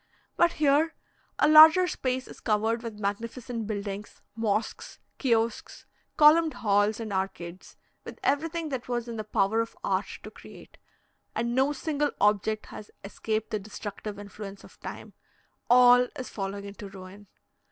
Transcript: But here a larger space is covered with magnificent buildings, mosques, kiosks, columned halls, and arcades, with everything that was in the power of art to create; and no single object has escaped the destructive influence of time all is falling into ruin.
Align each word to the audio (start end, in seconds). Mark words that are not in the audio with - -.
But 0.35 0.53
here 0.53 0.95
a 1.37 1.47
larger 1.47 1.85
space 1.87 2.27
is 2.27 2.39
covered 2.39 2.81
with 2.81 2.97
magnificent 2.97 3.67
buildings, 3.67 4.23
mosques, 4.35 4.97
kiosks, 5.19 5.85
columned 6.17 6.55
halls, 6.55 6.99
and 6.99 7.13
arcades, 7.13 7.77
with 8.03 8.19
everything 8.23 8.69
that 8.69 8.87
was 8.89 9.07
in 9.07 9.17
the 9.17 9.23
power 9.23 9.61
of 9.61 9.77
art 9.83 10.07
to 10.23 10.31
create; 10.31 10.79
and 11.35 11.53
no 11.53 11.71
single 11.71 12.09
object 12.19 12.65
has 12.65 12.89
escaped 13.03 13.51
the 13.51 13.59
destructive 13.59 14.17
influence 14.17 14.63
of 14.63 14.79
time 14.79 15.13
all 15.69 16.07
is 16.17 16.29
falling 16.29 16.65
into 16.65 16.89
ruin. 16.89 17.27